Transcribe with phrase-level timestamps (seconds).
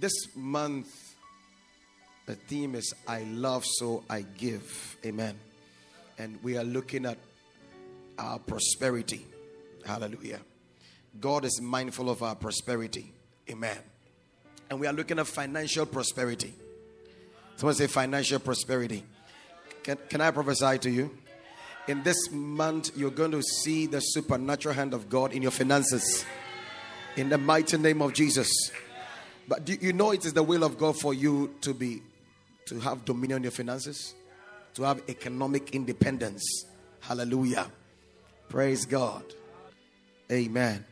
[0.00, 1.14] this month,
[2.26, 4.96] the theme is I love, so I give.
[5.04, 5.38] Amen.
[6.18, 7.18] And we are looking at
[8.18, 9.26] our prosperity.
[9.84, 10.40] Hallelujah.
[11.20, 13.12] God is mindful of our prosperity.
[13.48, 13.78] Amen.
[14.70, 16.54] And we are looking at financial prosperity.
[17.56, 19.04] Someone say financial prosperity.
[19.82, 21.10] Can, can I prophesy to you?
[21.88, 26.24] In this month, you're going to see the supernatural hand of God in your finances.
[27.16, 28.48] In the mighty name of Jesus.
[29.50, 32.02] But do you know it is the will of God for you to be
[32.66, 34.14] to have dominion in your finances?
[34.74, 36.66] To have economic independence.
[37.00, 37.66] Hallelujah.
[38.48, 39.24] Praise God.
[40.30, 40.84] Amen.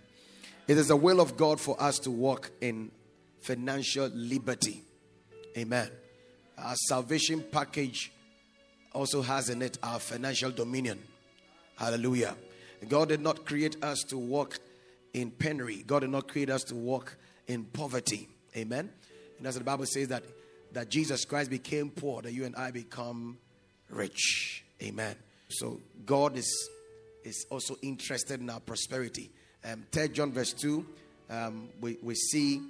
[0.66, 2.90] It is the will of God for us to walk in
[3.42, 4.82] financial liberty.
[5.56, 5.88] Amen.
[6.58, 8.10] Our salvation package
[8.92, 11.00] also has in it our financial dominion.
[11.76, 12.34] Hallelujah.
[12.88, 14.58] God did not create us to walk
[15.14, 15.84] in penury.
[15.86, 18.28] God did not create us to walk in poverty.
[18.56, 18.90] Amen.
[19.38, 20.24] And as the Bible says that
[20.72, 23.38] that Jesus Christ became poor, that you and I become
[23.90, 24.64] rich.
[24.82, 25.16] Amen.
[25.48, 26.70] So God is
[27.24, 29.30] is also interested in our prosperity.
[29.64, 30.86] Um, 3 John verse 2,
[31.30, 32.62] um, we, we see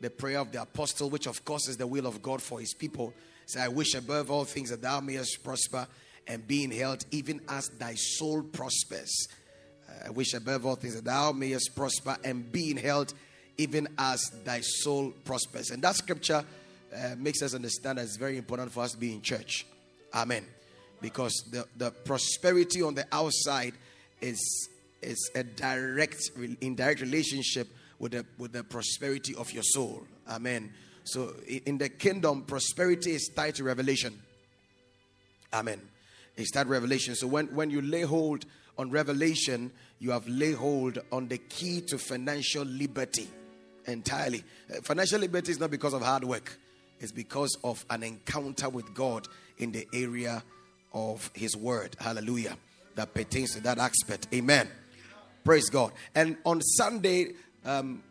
[0.00, 2.74] the prayer of the apostle, which of course is the will of God for his
[2.74, 3.12] people.
[3.46, 5.86] Say, I wish above all things that thou mayest prosper
[6.26, 9.28] and be in health, even as thy soul prospers.
[9.88, 13.14] Uh, I wish above all things that thou mayest prosper and be in health,
[13.58, 15.70] even as thy soul prospers.
[15.70, 16.44] And that scripture
[16.94, 19.66] uh, makes us understand that it's very important for us to be in church.
[20.14, 20.44] Amen.
[21.00, 23.74] Because the, the prosperity on the outside
[24.20, 24.68] is,
[25.02, 27.68] is a direct, indirect relationship
[27.98, 30.06] with the, with the prosperity of your soul.
[30.28, 30.72] Amen.
[31.04, 31.34] So
[31.64, 34.18] in the kingdom, prosperity is tied to revelation.
[35.52, 35.80] Amen.
[36.36, 37.14] It's that revelation.
[37.14, 38.44] So when, when you lay hold
[38.76, 43.28] on revelation, you have lay hold on the key to financial liberty
[43.86, 44.44] entirely.
[44.70, 46.58] Uh, financial liberty is not because of hard work,
[47.00, 49.26] it's because of an encounter with God
[49.58, 50.42] in the area
[50.92, 51.96] of His Word.
[52.00, 52.56] Hallelujah.
[52.94, 54.28] That pertains to that aspect.
[54.32, 54.68] Amen.
[55.44, 55.92] Praise God.
[56.14, 57.32] And on Sunday,
[57.64, 58.02] um,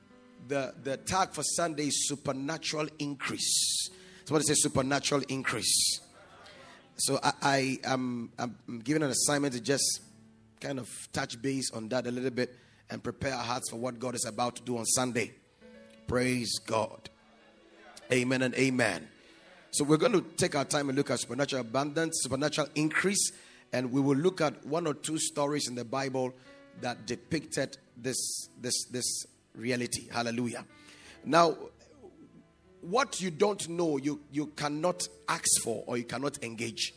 [0.47, 3.89] the, the tag for Sunday is supernatural increase.
[4.25, 5.99] Somebody say supernatural increase.
[6.97, 10.01] So I, I am I'm, I'm given an assignment to just
[10.61, 12.55] kind of touch base on that a little bit
[12.89, 15.33] and prepare our hearts for what God is about to do on Sunday.
[16.07, 17.09] Praise God.
[18.11, 19.07] Amen and amen.
[19.71, 23.31] So we're going to take our time and look at supernatural abundance, supernatural increase,
[23.73, 26.33] and we will look at one or two stories in the Bible
[26.81, 30.07] that depicted this this this reality.
[30.11, 30.65] Hallelujah.
[31.25, 31.57] Now,
[32.81, 36.93] what you don't know, you, you cannot ask for or you cannot engage.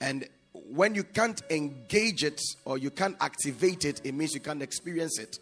[0.00, 4.62] And when you can't engage it or you can't activate it, it means you can't
[4.62, 5.38] experience it.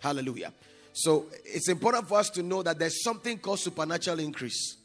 [0.00, 0.52] Hallelujah.
[0.92, 4.76] So it's important for us to know that there's something called supernatural increase.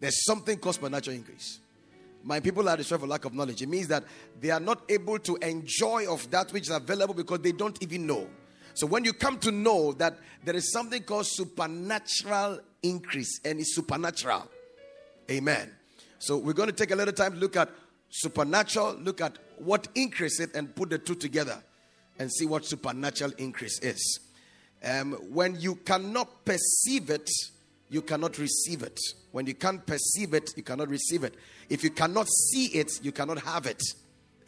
[0.00, 1.60] There's something called supernatural increase.
[2.22, 3.60] My people are destroyed for lack of knowledge.
[3.62, 4.04] It means that
[4.40, 8.06] they are not able to enjoy of that which is available because they don't even
[8.06, 8.26] know.
[8.72, 13.74] So when you come to know that there is something called supernatural increase and it's
[13.74, 14.48] supernatural.
[15.30, 15.70] Amen.
[16.18, 17.70] So we're going to take a little time to look at
[18.08, 21.62] supernatural, look at what increase it and put the two together
[22.18, 24.20] and see what supernatural increase is.
[24.84, 27.30] Um, when you cannot perceive it,
[27.88, 28.98] you cannot receive it.
[29.32, 31.34] When you can't perceive it, you cannot receive it.
[31.68, 33.82] If you cannot see it, you cannot have it.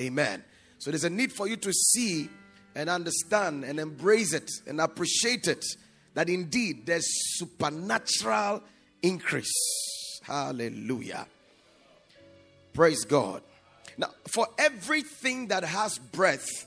[0.00, 0.44] Amen.
[0.78, 2.28] So there's a need for you to see
[2.74, 5.64] and understand and embrace it and appreciate it
[6.14, 7.06] that indeed there's
[7.38, 8.62] supernatural
[9.02, 10.20] increase.
[10.22, 11.26] Hallelujah.
[12.72, 13.42] Praise God.
[13.96, 16.66] Now, for everything that has breath,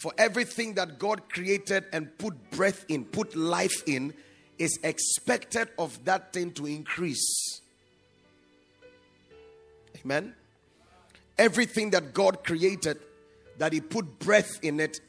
[0.00, 4.14] for everything that God created and put breath in, put life in,
[4.58, 7.60] is expected of that thing to increase.
[10.02, 10.34] Amen.
[11.36, 12.98] Everything that God created,
[13.58, 15.00] that He put breath in it,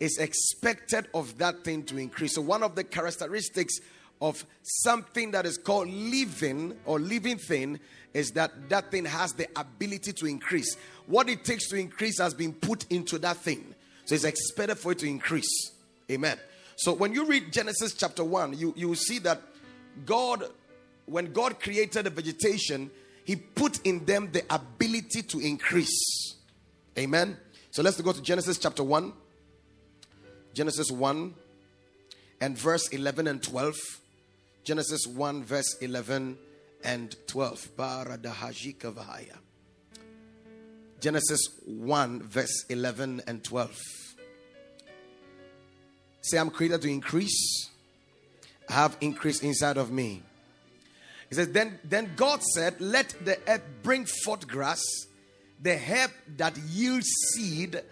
[0.00, 2.34] is expected of that thing to increase.
[2.34, 3.78] So, one of the characteristics
[4.20, 7.78] of something that is called living or living thing
[8.12, 10.76] is that that thing has the ability to increase.
[11.06, 13.76] What it takes to increase has been put into that thing.
[14.04, 15.72] So, it's expected for it to increase.
[16.10, 16.38] Amen.
[16.76, 19.40] So, when you read Genesis chapter 1, you, you see that
[20.06, 20.44] God,
[21.06, 22.90] when God created the vegetation,
[23.24, 26.36] He put in them the ability to increase.
[26.98, 27.36] Amen.
[27.70, 29.12] So, let's go to Genesis chapter 1.
[30.54, 31.34] Genesis 1
[32.40, 33.74] and verse 11 and 12.
[34.64, 36.36] Genesis 1, verse 11
[36.84, 37.68] and 12.
[41.02, 43.76] Genesis 1, verse 11 and 12.
[46.20, 47.68] Say, I'm created to increase,
[48.68, 50.22] I have increase inside of me.
[51.28, 54.80] He says, then, then God said, Let the earth bring forth grass,
[55.60, 57.82] the herb that yields seed,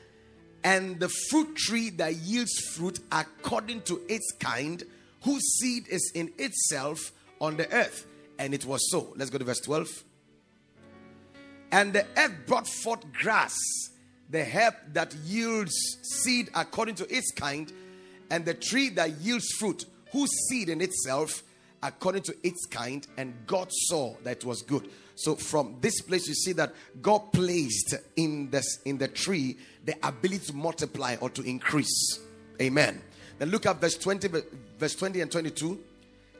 [0.62, 4.84] and the fruit tree that yields fruit according to its kind,
[5.24, 7.10] whose seed is in itself
[7.40, 8.06] on the earth.
[8.38, 9.12] And it was so.
[9.16, 10.04] Let's go to verse 12.
[11.72, 13.54] And the earth brought forth grass,
[14.28, 15.72] the herb that yields
[16.02, 17.72] seed according to its kind,
[18.30, 21.42] and the tree that yields fruit, whose seed in itself
[21.82, 24.88] according to its kind, and God saw that it was good.
[25.14, 26.72] So from this place, you see that
[27.02, 32.18] God placed in this in the tree the ability to multiply or to increase.
[32.60, 33.02] Amen.
[33.38, 34.28] Then look at verse 20,
[34.78, 35.78] verse 20 and 22.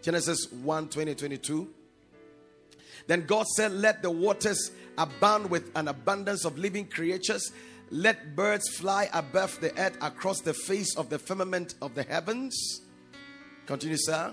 [0.02, 1.68] Genesis 1 20 22.
[3.10, 7.50] Then God said, Let the waters abound with an abundance of living creatures.
[7.90, 12.82] Let birds fly above the earth across the face of the firmament of the heavens.
[13.66, 14.32] Continue, sir.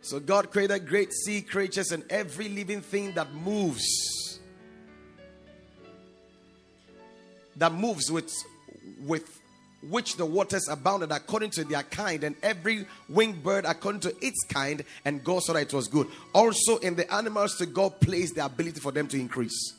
[0.00, 4.40] So God created great sea creatures and every living thing that moves.
[7.54, 8.34] That moves with
[9.06, 9.39] with
[9.88, 14.44] which the waters abounded according to their kind, and every winged bird according to its
[14.48, 16.06] kind, and God saw that it was good.
[16.34, 19.74] Also, in the animals, to God placed the ability for them to increase.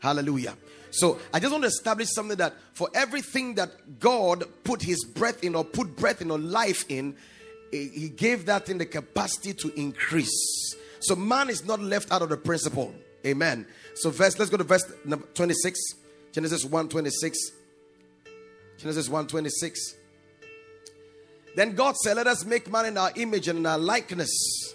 [0.00, 0.56] Hallelujah.
[0.90, 5.44] So, I just want to establish something that for everything that God put His breath
[5.44, 7.16] in, or put breath in, or life in,
[7.70, 10.74] he gave that in the capacity to increase.
[11.00, 12.94] So man is not left out of the principle.
[13.24, 13.66] Amen.
[13.94, 15.78] So verse, let's go to verse number 26.
[16.32, 17.52] Genesis 1 26.
[18.78, 19.94] Genesis 1 26.
[21.54, 24.74] Then God said, Let us make man in our image and in our likeness.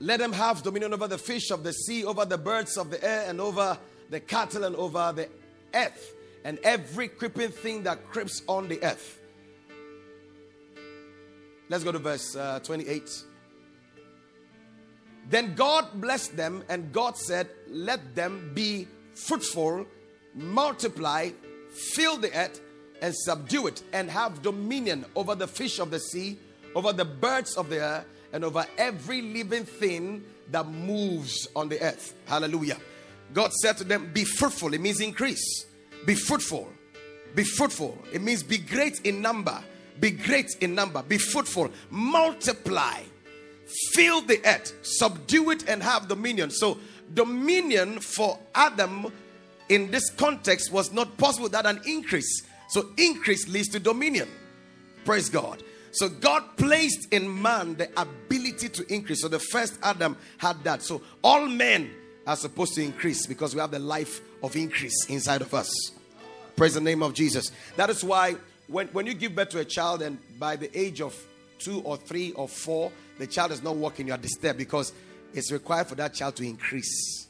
[0.00, 3.02] Let them have dominion over the fish of the sea, over the birds of the
[3.02, 3.78] air, and over
[4.10, 5.28] the cattle, and over the
[5.72, 6.14] earth,
[6.44, 9.18] and every creeping thing that creeps on the earth.
[11.70, 13.24] Let's go to verse uh, 28.
[15.30, 19.86] Then God blessed them, and God said, Let them be fruitful,
[20.34, 21.30] multiply,
[21.70, 22.60] fill the earth,
[23.02, 26.38] and subdue it, and have dominion over the fish of the sea,
[26.74, 31.80] over the birds of the air, and over every living thing that moves on the
[31.80, 32.14] earth.
[32.26, 32.78] Hallelujah.
[33.32, 34.74] God said to them, Be fruitful.
[34.74, 35.66] It means increase.
[36.06, 36.68] Be fruitful.
[37.34, 37.98] Be fruitful.
[38.12, 39.62] It means be great in number
[40.00, 43.02] be great in number, be fruitful, multiply,
[43.92, 46.50] fill the earth, subdue it, and have dominion.
[46.50, 46.78] So,
[47.12, 49.12] dominion for Adam
[49.68, 52.42] in this context was not possible without an increase.
[52.68, 54.28] So, increase leads to dominion.
[55.04, 55.62] Praise God.
[55.92, 59.22] So, God placed in man the ability to increase.
[59.22, 60.82] So, the first Adam had that.
[60.82, 61.90] So, all men
[62.26, 65.70] are supposed to increase because we have the life of increase inside of us.
[66.56, 67.50] Praise the name of Jesus.
[67.76, 68.36] That is why
[68.68, 71.14] when, when you give birth to a child and by the age of
[71.58, 74.92] two or three or four, the child is not walking, you are disturbed because
[75.32, 77.26] it's required for that child to increase.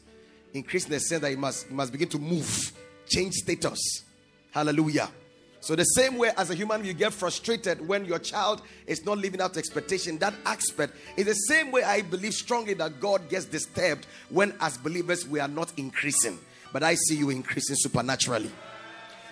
[0.55, 2.73] Increase in the sense that you must, he must begin to move,
[3.09, 4.05] change status.
[4.53, 5.11] Hallelujah.
[5.59, 9.19] So, the same way as a human, you get frustrated when your child is not
[9.19, 10.19] living to expectation.
[10.19, 14.79] That aspect is the same way I believe strongly that God gets disturbed when, as
[14.79, 16.39] believers, we are not increasing.
[16.73, 18.51] But I see you increasing supernaturally.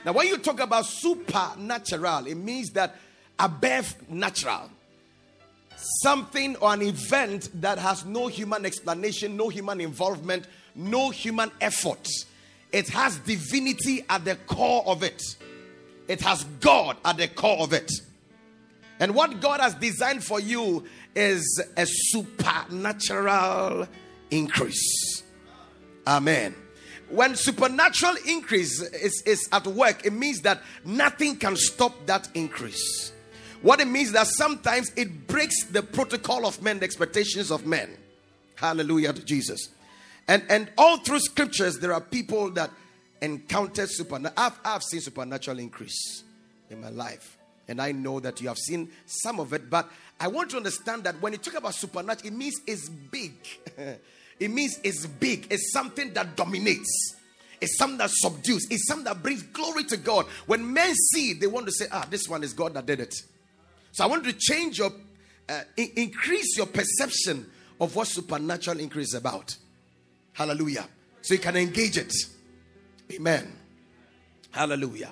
[0.04, 2.96] Now, when you talk about supernatural, it means that
[3.38, 4.70] above natural.
[6.02, 12.08] Something or an event that has no human explanation, no human involvement, no human effort.
[12.72, 15.22] It has divinity at the core of it.
[16.08, 17.92] It has God at the core of it.
[18.98, 23.86] And what God has designed for you is a supernatural
[24.30, 25.22] increase.
[26.06, 26.54] Amen
[27.12, 33.12] when supernatural increase is, is at work, it means that nothing can stop that increase.
[33.60, 37.90] What it means that sometimes it breaks the protocol of men, the expectations of men.
[38.54, 39.68] Hallelujah to Jesus.
[40.28, 42.70] And and all through scriptures, there are people that
[43.20, 44.34] encounter supernatural.
[44.36, 46.24] I've, I've seen supernatural increase
[46.70, 47.38] in my life.
[47.68, 49.88] And I know that you have seen some of it, but
[50.18, 53.34] I want to understand that when you talk about supernatural, it means it's big.
[54.40, 57.14] It means it's big, it's something that dominates.
[57.60, 58.66] It's something that subdues.
[58.70, 60.26] It's something that brings glory to God.
[60.46, 63.14] When men see, they want to say, "Ah, this one is God that did it."
[63.92, 64.90] So I want to change your,
[65.48, 67.48] uh, in- increase your perception
[67.80, 69.56] of what supernatural increase is about.
[70.32, 70.86] Hallelujah.
[71.20, 72.12] So you can engage it.
[73.12, 73.52] Amen.
[74.50, 75.10] Hallelujah.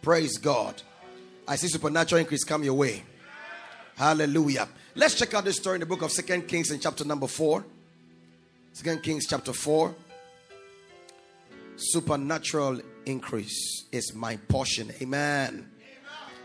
[0.00, 0.80] Praise God.
[1.46, 3.02] I see supernatural increase come your way.
[3.96, 4.68] Hallelujah.
[4.94, 7.64] Let's check out this story in the book of Second Kings in chapter number four.
[8.74, 9.94] Second Kings chapter 4.
[11.76, 14.90] Supernatural increase is my portion.
[15.02, 15.70] Amen.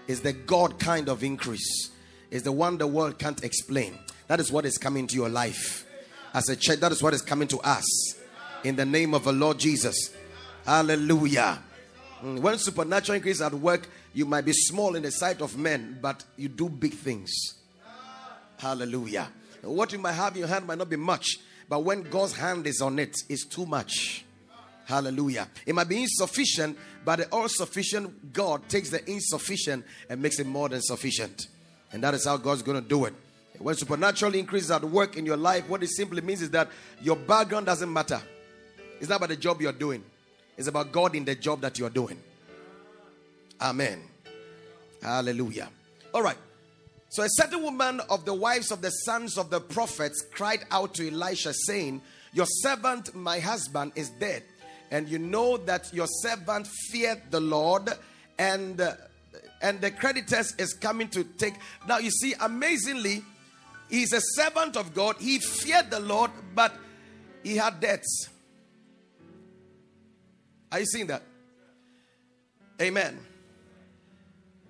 [0.08, 1.92] Is the God kind of increase.
[2.30, 3.98] is the one the world can't explain.
[4.28, 5.86] That is what is coming to your life.
[6.34, 7.86] As a church, that is what is coming to us.
[8.64, 10.12] In the name of the Lord Jesus.
[10.66, 11.60] Hallelujah.
[12.22, 16.00] Mm, when supernatural increase at work, you might be small in the sight of men,
[16.02, 17.32] but you do big things.
[18.58, 19.30] Hallelujah.
[19.62, 21.38] What you might have in your hand might not be much,
[21.70, 24.26] but when God's hand is on it, it's too much.
[24.86, 25.48] Hallelujah.
[25.66, 30.48] It might be insufficient, but the all sufficient God takes the insufficient and makes it
[30.48, 31.48] more than sufficient.
[31.92, 33.14] And that is how God's going to do it.
[33.60, 36.70] When supernatural increases at work in your life, what it simply means is that
[37.02, 38.22] your background doesn't matter.
[39.00, 40.04] It's not about the job you're doing,
[40.58, 42.18] it's about God in the job that you're doing.
[43.60, 44.02] Amen.
[45.02, 45.70] Hallelujah.
[46.14, 46.38] All right.
[47.10, 50.94] So a certain woman of the wives of the sons of the prophets cried out
[50.96, 52.02] to Elisha, saying,
[52.34, 54.44] Your servant, my husband, is dead.
[54.92, 57.90] And you know that your servant feared the Lord,
[58.38, 58.82] and
[59.62, 61.56] and the creditors is coming to take.
[61.88, 63.24] Now you see, amazingly,
[63.90, 65.18] he's a servant of God.
[65.20, 66.74] He feared the Lord, but
[67.44, 68.30] he had debts.
[70.72, 71.24] Are you seeing that?
[72.82, 73.18] Amen.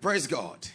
[0.01, 0.67] Praise God.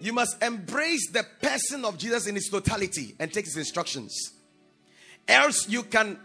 [0.00, 4.32] You must embrace the person of Jesus in his totality and take his instructions.
[5.26, 6.18] Else, you can,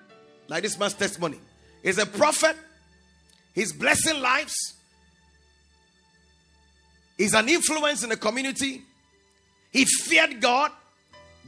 [0.48, 1.40] like this man's testimony,
[1.82, 2.56] is a prophet,
[3.54, 4.54] he's blessing lives,
[7.18, 8.82] he's an influence in the community,
[9.72, 10.72] he feared God,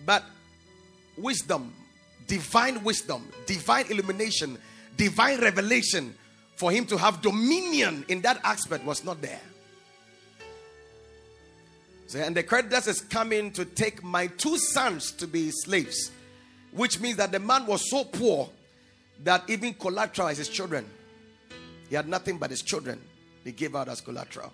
[0.06, 0.24] but
[1.18, 1.74] wisdom,
[2.28, 4.58] divine wisdom, divine illumination,
[4.98, 6.16] divine revelation
[6.56, 9.42] for him to have dominion in that aspect was not there.
[12.08, 16.12] So, and the creditors is coming to take my two sons to be slaves,
[16.72, 18.50] which means that the man was so poor
[19.24, 20.86] that even collateral is his children.
[21.90, 23.02] He had nothing but his children.
[23.44, 24.52] He gave out as collateral.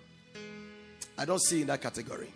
[1.18, 2.32] I don't see in that category.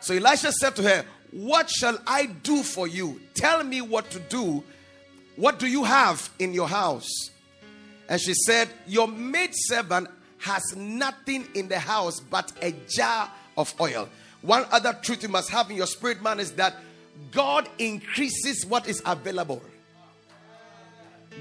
[0.00, 3.20] So Elisha said to her, What shall I do for you?
[3.34, 4.62] Tell me what to do.
[5.36, 7.30] What do you have in your house?
[8.08, 10.08] And she said, Your maid servant
[10.38, 14.08] has nothing in the house but a jar of oil.
[14.42, 16.76] One other truth you must have in your spirit, man, is that
[17.30, 19.62] God increases what is available.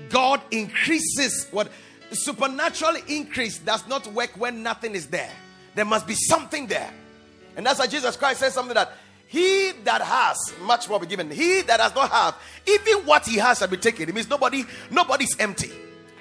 [0.10, 1.70] God increases what
[2.12, 5.32] supernatural increase does not work when nothing is there.
[5.76, 6.94] There must be something there.
[7.58, 8.94] And that's why Jesus Christ says something that
[9.32, 11.32] he that has much more be given.
[11.32, 12.36] He that does not have,
[12.68, 14.10] even what he has shall be taken.
[14.10, 15.72] It means nobody, nobody's empty.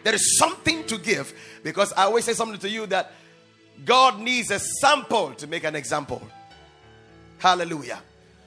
[0.05, 1.35] There is something to give.
[1.65, 3.11] Because I always say something to you that
[3.85, 6.23] God needs a sample to make an example.
[7.39, 8.01] Hallelujah.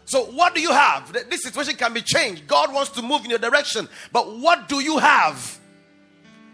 [0.05, 1.11] So, what do you have?
[1.29, 2.47] This situation can be changed.
[2.47, 3.89] God wants to move in your direction.
[4.13, 5.59] But what do you have?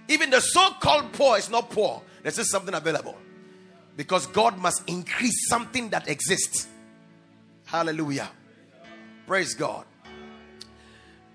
[0.07, 3.19] Even the so called poor is not poor, there's just something available.
[3.95, 6.65] Because God must increase something that exists.
[7.69, 8.27] Hallelujah.
[9.27, 9.85] Praise God.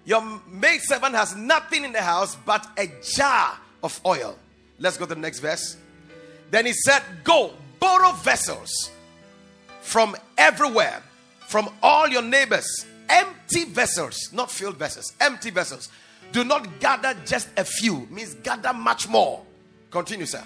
[0.04, 4.36] Your maid servant has nothing in the house but a jar of oil.
[4.80, 5.76] Let's go to the next verse.
[6.50, 8.90] Then he said, Go, borrow vessels
[9.80, 11.04] from everywhere,
[11.46, 12.66] from all your neighbors,
[13.08, 15.88] empty vessels, not filled vessels, empty vessels.
[16.32, 19.40] Do not gather just a few, means gather much more.
[19.92, 20.42] Continue, sir.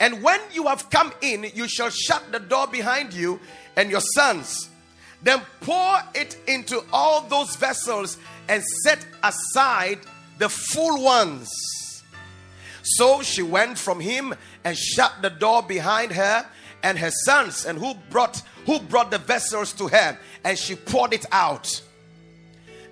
[0.00, 3.38] And when you have come in, you shall shut the door behind you
[3.76, 4.70] and your sons.
[5.22, 8.16] Then pour it into all those vessels
[8.48, 10.00] and set aside
[10.38, 11.52] the full ones
[12.82, 16.46] so she went from him and shut the door behind her
[16.82, 21.12] and her sons, and who brought who brought the vessels to her, and she poured
[21.12, 21.82] it out.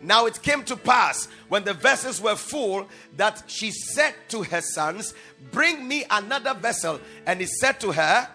[0.03, 4.61] Now it came to pass when the vessels were full that she said to her
[4.61, 5.15] sons,
[5.51, 7.01] Bring me another vessel.
[7.27, 8.29] And he said to her,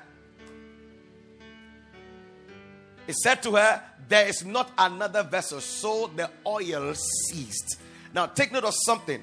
[3.08, 5.62] He said to her, There is not another vessel.
[5.62, 7.78] So the oil ceased.
[8.14, 9.22] Now take note of something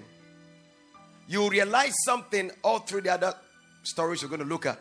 [1.31, 3.33] you realize something all through the other
[3.85, 4.81] stories we're going to look at.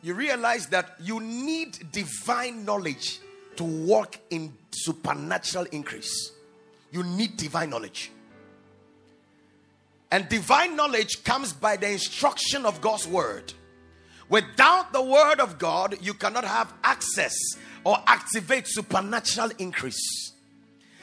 [0.00, 3.18] You realize that you need divine knowledge
[3.56, 6.30] to walk in supernatural increase.
[6.90, 8.10] You need divine knowledge.
[10.10, 13.52] And divine knowledge comes by the instruction of God's word.
[14.28, 17.34] Without the word of God, you cannot have access
[17.84, 20.32] or activate supernatural increase.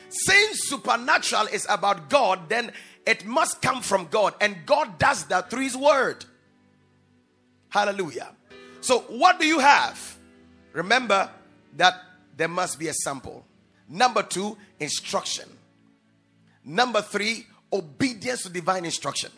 [0.10, 2.72] Since supernatural is about God, then
[3.06, 6.26] it must come from God, and God does that through His Word.
[7.70, 8.30] Hallelujah.
[8.82, 10.18] So, what do you have?
[10.74, 11.30] Remember
[11.76, 11.96] that
[12.36, 13.46] there must be a sample.
[13.90, 15.50] Number two, instruction.
[16.70, 19.32] Number three, obedience to divine instruction.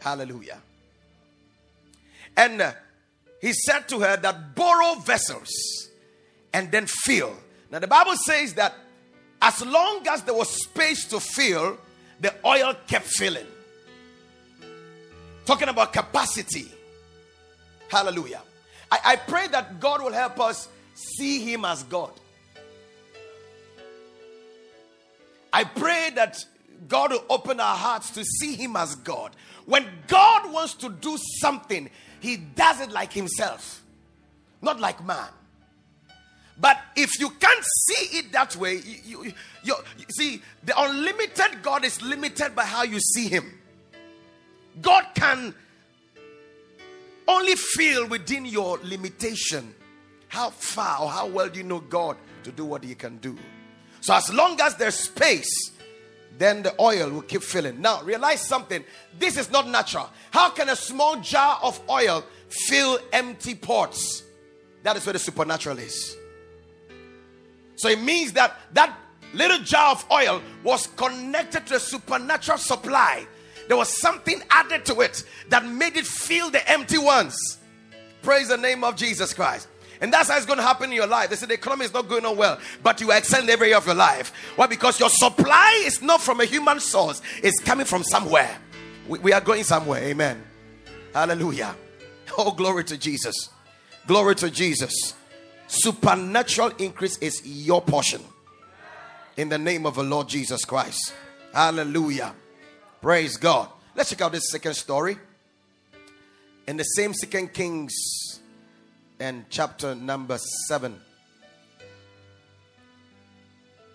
[0.00, 0.62] Hallelujah.
[2.34, 2.72] And uh,
[3.38, 5.50] he said to her that borrow vessels
[6.54, 7.34] and then fill.
[7.70, 8.74] Now, the Bible says that
[9.42, 11.76] as long as there was space to fill,
[12.18, 13.46] the oil kept filling.
[15.44, 16.72] Talking about capacity.
[17.88, 18.40] Hallelujah.
[18.90, 22.12] I, I pray that God will help us see Him as God.
[25.52, 26.44] I pray that
[26.86, 29.32] God will open our hearts to see Him as God.
[29.66, 31.90] When God wants to do something,
[32.20, 33.82] He does it like Himself,
[34.62, 35.28] not like man.
[36.60, 41.62] But if you can't see it that way, you, you, you, you, see, the unlimited
[41.62, 43.58] God is limited by how you see Him.
[44.82, 45.54] God can
[47.28, 49.74] only feel within your limitation.
[50.28, 53.36] How far or how well you know God to do what He can do?
[54.00, 55.72] So, as long as there's space,
[56.36, 57.80] then the oil will keep filling.
[57.80, 58.84] Now, realize something
[59.18, 60.08] this is not natural.
[60.30, 64.22] How can a small jar of oil fill empty pots?
[64.84, 66.16] That is where the supernatural is.
[67.76, 68.96] So, it means that that
[69.34, 73.26] little jar of oil was connected to a supernatural supply.
[73.68, 77.58] There was something added to it that made it fill the empty ones.
[78.22, 79.68] Praise the name of Jesus Christ.
[80.00, 81.30] And that's how it's going to happen in your life.
[81.30, 83.86] They say the economy is not going on well, but you excelling every area of
[83.86, 84.32] your life.
[84.56, 84.66] Why?
[84.66, 88.56] Because your supply is not from a human source, it's coming from somewhere.
[89.08, 90.02] We, we are going somewhere.
[90.04, 90.42] Amen.
[91.12, 91.74] Hallelujah.
[92.36, 93.48] Oh, glory to Jesus.
[94.06, 95.14] Glory to Jesus.
[95.66, 98.22] Supernatural increase is your portion.
[99.36, 101.14] In the name of the Lord Jesus Christ.
[101.52, 102.34] Hallelujah.
[103.00, 103.68] Praise God.
[103.94, 105.16] Let's check out this second story.
[106.66, 107.94] In the same Second Kings
[109.20, 111.00] and chapter number 7.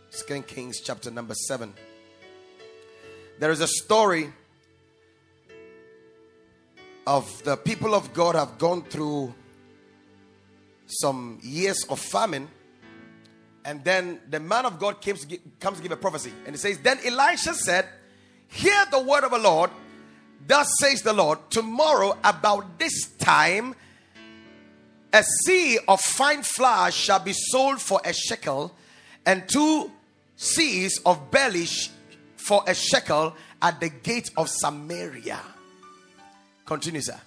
[0.09, 1.73] Second Kings chapter number 7.
[3.39, 4.31] There is a story
[7.07, 9.33] of the people of God have gone through
[10.87, 12.47] some years of famine
[13.65, 15.25] and then the man of God comes
[15.59, 17.87] comes to give a prophecy and he says then Elisha said
[18.47, 19.71] hear the word of the Lord
[20.45, 23.75] thus says the Lord tomorrow about this time
[25.13, 28.73] a seah of fine flour shall be sold for a shekel,
[29.25, 29.91] and two
[30.37, 31.67] seahs of barley
[32.35, 35.39] for a shekel at the gate of Samaria.
[36.65, 37.19] Continue, sir.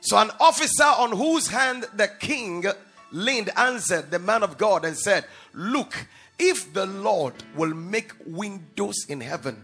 [0.00, 2.64] So, an officer on whose hand the king
[3.10, 6.06] leaned answered the man of God and said, Look,
[6.38, 9.62] if the Lord will make windows in heaven,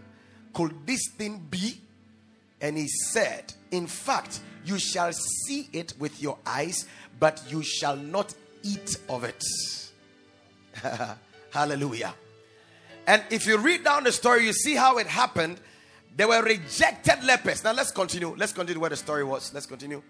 [0.53, 1.79] could this thing be?
[2.59, 6.85] And he said, In fact, you shall see it with your eyes,
[7.19, 9.43] but you shall not eat of it.
[11.51, 12.13] Hallelujah.
[13.05, 15.59] And if you read down the story, you see how it happened.
[16.15, 17.63] They were rejected lepers.
[17.63, 18.35] Now let's continue.
[18.37, 19.53] Let's continue where the story was.
[19.53, 20.01] Let's continue.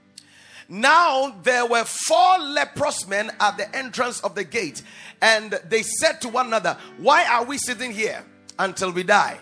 [0.70, 4.82] Now there were four leprous men at the entrance of the gate,
[5.22, 8.24] and they said to one another, Why are we sitting here
[8.60, 9.40] until we die?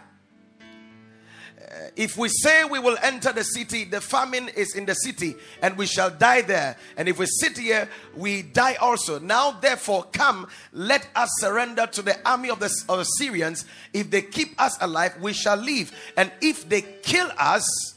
[1.71, 5.35] Uh, if we say we will enter the city, the famine is in the city,
[5.61, 6.75] and we shall die there.
[6.97, 9.19] And if we sit here, we die also.
[9.19, 13.63] Now, therefore, come, let us surrender to the army of the, of the Syrians.
[13.93, 15.93] If they keep us alive, we shall live.
[16.17, 17.95] And if they kill us,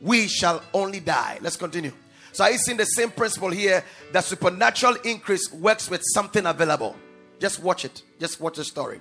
[0.00, 1.38] we shall only die.
[1.40, 1.92] Let's continue.
[2.32, 6.94] So, I see the same principle here that supernatural increase works with something available.
[7.40, 8.02] Just watch it.
[8.20, 9.00] Just watch the story.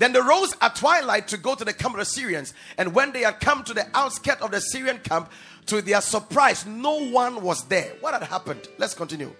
[0.00, 2.54] Then they rose at twilight to go to the camp of the Syrians.
[2.78, 5.30] And when they had come to the outskirts of the Syrian camp,
[5.66, 7.92] to their surprise, no one was there.
[8.00, 8.66] What had happened?
[8.78, 9.30] Let's continue.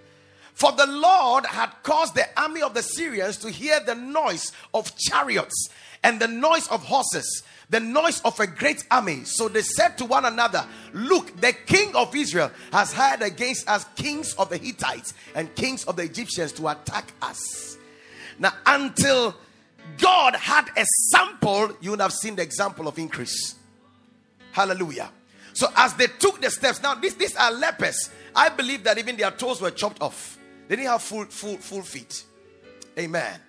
[0.53, 4.94] For the Lord had caused the army of the Syrians to hear the noise of
[4.99, 5.70] chariots
[6.03, 9.25] and the noise of horses, the noise of a great army.
[9.25, 13.87] So they said to one another, Look, the king of Israel has hired against us
[13.96, 17.79] kings of the Hittites and kings of the Egyptians to attack us.
[18.38, 19.35] Now, until
[19.99, 23.55] God had a sample, you would have seen the example of increase.
[24.53, 25.11] Hallelujah.
[25.53, 28.11] So as they took the steps, now these, these are lepers.
[28.35, 30.38] I believe that even their toes were chopped off.
[30.69, 32.25] They didn't have full, full, full feet.
[32.99, 33.40] Amen.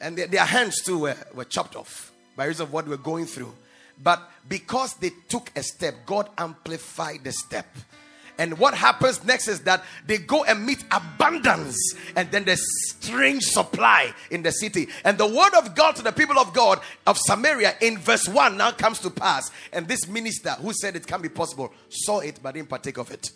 [0.00, 3.26] And their, their hands too were, were chopped off by reason of what we're going
[3.26, 3.54] through.
[4.02, 7.66] But because they took a step, God amplified the step.
[8.40, 11.76] And what happens next is that they go and meet abundance
[12.16, 14.88] and then there's strange supply in the city.
[15.04, 18.56] And the word of God to the people of God of Samaria in verse 1
[18.56, 19.50] now comes to pass.
[19.74, 23.10] And this minister who said it can be possible saw it but didn't partake of
[23.10, 23.30] it.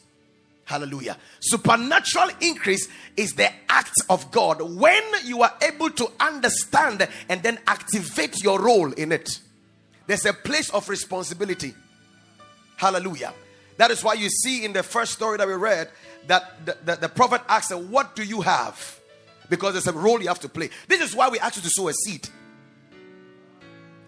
[0.64, 1.18] Hallelujah.
[1.38, 7.58] Supernatural increase is the act of God when you are able to understand and then
[7.66, 9.28] activate your role in it.
[10.06, 11.74] There's a place of responsibility.
[12.78, 13.34] Hallelujah.
[13.76, 15.90] That is why you see in the first story that we read
[16.26, 19.00] that the, the, the prophet asked What do you have?
[19.48, 20.70] Because there's a role you have to play.
[20.88, 22.28] This is why we ask you to sow a seed.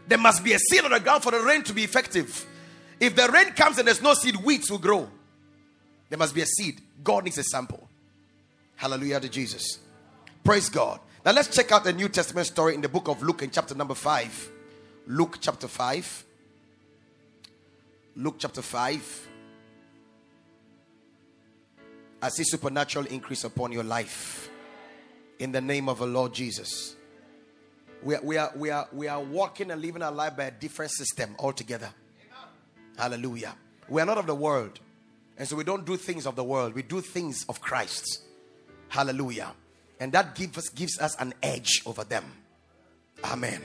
[0.09, 2.46] There must be a seed on the ground for the rain to be effective.
[3.00, 5.09] If the rain comes and there's no seed, weeds will grow.
[6.09, 6.81] There must be a seed.
[7.02, 7.88] God needs a sample.
[8.76, 9.79] Hallelujah to Jesus.
[10.44, 11.00] Praise God.
[11.24, 13.74] Now let's check out the New Testament story in the book of Luke in chapter
[13.74, 14.50] number 5.
[15.09, 16.24] Luke chapter 5.
[18.16, 19.29] Luke chapter 5.
[22.22, 24.50] I see supernatural increase upon your life.
[25.38, 26.96] In the name of the Lord Jesus.
[28.02, 30.50] We are, we are, we are, we are walking and living our life by a
[30.50, 31.90] different system altogether.
[32.96, 33.55] Hallelujah.
[33.88, 34.81] We are not of the world.
[35.37, 36.74] And so we don't do things of the world.
[36.74, 38.22] We do things of Christ.
[38.88, 39.52] Hallelujah.
[40.00, 42.24] And that gives us, gives us an edge over them.
[43.24, 43.62] Amen.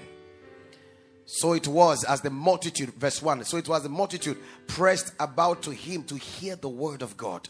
[1.26, 3.46] So it was as the multitude, verse 1.
[3.46, 4.38] So it was the multitude
[4.68, 7.48] pressed about to him to hear the word of God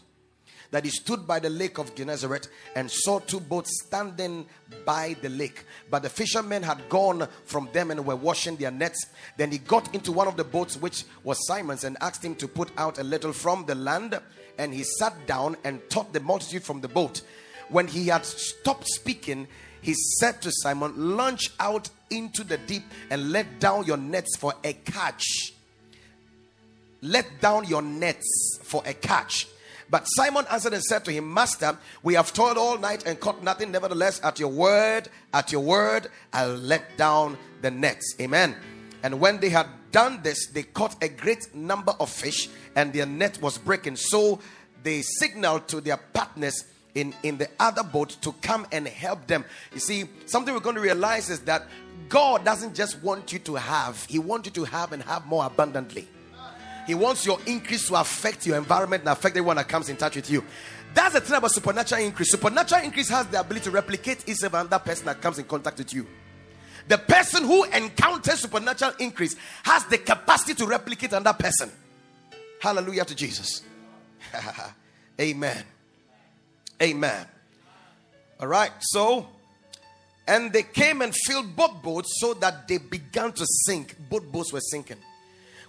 [0.72, 4.46] that he stood by the lake of Gennesaret and saw two boats standing
[4.84, 5.64] by the lake.
[5.90, 9.06] But the fishermen had gone from them and were washing their nets.
[9.36, 12.48] Then he got into one of the boats, which was Simon's, and asked him to
[12.48, 14.18] put out a little from the land.
[14.58, 17.20] And he sat down and taught the multitude from the boat.
[17.68, 19.48] When he had stopped speaking,
[19.82, 24.54] he said to Simon, Launch out into the deep and let down your nets for
[24.64, 25.52] a catch.
[27.02, 29.48] Let down your nets for a catch.
[29.92, 33.42] But Simon answered and said to him, Master, we have toiled all night and caught
[33.42, 33.70] nothing.
[33.70, 38.16] Nevertheless, at your word, at your word, I'll let down the nets.
[38.18, 38.56] Amen.
[39.02, 43.04] And when they had done this, they caught a great number of fish, and their
[43.04, 43.96] net was breaking.
[43.96, 44.40] So
[44.82, 49.44] they signaled to their partners in, in the other boat to come and help them.
[49.74, 51.66] You see, something we're going to realize is that
[52.08, 55.44] God doesn't just want you to have, He wants you to have and have more
[55.44, 56.08] abundantly.
[56.86, 60.16] He wants your increase to affect your environment and affect everyone that comes in touch
[60.16, 60.44] with you.
[60.94, 62.30] That's the thing about supernatural increase.
[62.30, 65.78] Supernatural increase has the ability to replicate each of that person that comes in contact
[65.78, 66.06] with you.
[66.88, 71.70] The person who encounters supernatural increase has the capacity to replicate another person.
[72.60, 73.62] Hallelujah to Jesus.
[75.20, 75.64] Amen.
[76.82, 77.26] Amen.
[78.40, 78.72] All right.
[78.80, 79.28] So,
[80.26, 83.96] and they came and filled both boats so that they began to sink.
[84.10, 84.98] Both boats were sinking.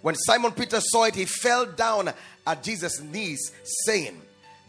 [0.04, 2.12] When Simon Peter saw it, he fell down
[2.46, 3.54] at Jesus' knees,
[3.86, 4.22] saying,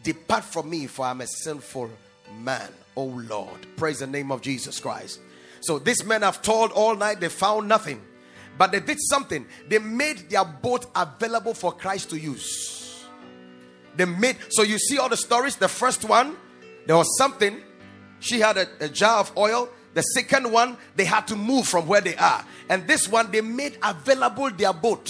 [0.05, 1.91] Depart from me, for I'm a sinful
[2.39, 3.67] man, oh Lord.
[3.77, 5.19] Praise the name of Jesus Christ.
[5.61, 8.01] So these men have toiled all night, they found nothing.
[8.57, 9.45] But they did something.
[9.69, 13.05] They made their boat available for Christ to use.
[13.97, 15.57] They made so you see all the stories.
[15.57, 16.37] The first one,
[16.87, 17.61] there was something.
[18.21, 19.69] She had a, a jar of oil.
[19.95, 22.45] The second one, they had to move from where they are.
[22.69, 25.09] And this one, they made available their boat.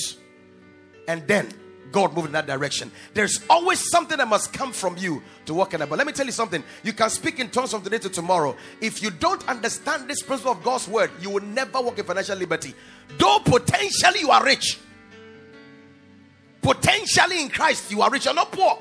[1.09, 1.53] And then
[1.91, 2.91] God moved in that direction.
[3.15, 5.89] There's always something that must come from you to walk in that.
[5.89, 6.63] But let me tell you something.
[6.83, 8.57] You can speak in tongues from today to tomorrow.
[8.81, 12.37] If you don't understand this principle of God's word, you will never walk in financial
[12.37, 12.75] liberty.
[13.17, 14.81] Though potentially you are rich.
[16.61, 18.25] Potentially in Christ, you are rich.
[18.25, 18.79] You're not poor.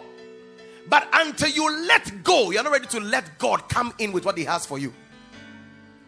[0.90, 4.38] But until you let go, you're not ready to let God come in with what
[4.38, 4.94] He has for you.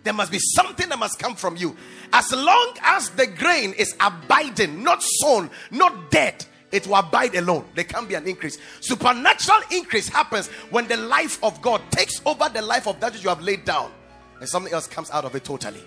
[0.05, 1.75] There must be something that must come from you.
[2.13, 7.65] As long as the grain is abiding, not sown, not dead, it will abide alone.
[7.73, 8.59] There can be an increase.
[8.81, 13.23] Supernatural increase happens when the life of God takes over the life of that which
[13.23, 13.91] you have laid down,
[14.39, 15.81] and something else comes out of it totally.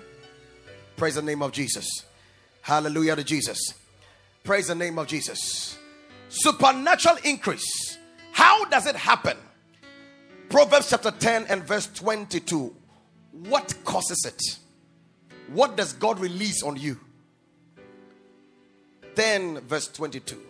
[0.96, 1.88] Praise the name of Jesus.
[2.60, 3.72] Hallelujah to Jesus.
[4.42, 5.78] Praise the name of Jesus.
[6.28, 7.98] Supernatural increase.
[8.32, 9.36] How does it happen?
[10.48, 12.74] Proverbs chapter 10 and verse 22.
[13.32, 14.58] What causes it?
[15.52, 16.98] What does God release on you?
[19.14, 20.40] 10 verse 22.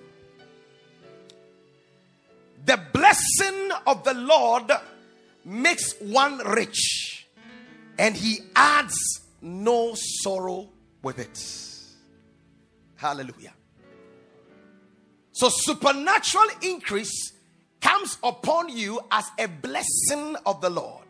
[2.64, 4.70] The blessing of the Lord
[5.44, 7.26] makes one rich,
[7.98, 8.94] and he adds
[9.40, 10.68] no sorrow
[11.02, 11.38] with it.
[12.96, 13.54] Hallelujah.
[15.32, 17.32] So, supernatural increase
[17.80, 21.07] comes upon you as a blessing of the Lord.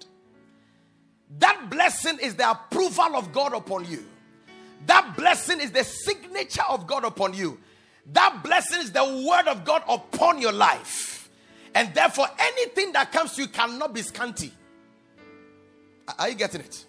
[1.38, 4.04] That blessing is the approval of God upon you.
[4.86, 7.58] That blessing is the signature of God upon you.
[8.12, 11.28] That blessing is the word of God upon your life.
[11.74, 14.52] And therefore, anything that comes to you cannot be scanty.
[16.18, 16.86] Are you getting it?